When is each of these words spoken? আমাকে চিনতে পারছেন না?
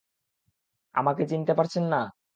আমাকে 0.95 1.23
চিনতে 1.31 1.53
পারছেন 1.57 1.83
না? 1.93 2.01